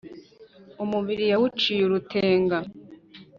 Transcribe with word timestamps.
umubiri 0.83 1.23
yawuciye 1.31 1.81
urutenga. 1.87 2.57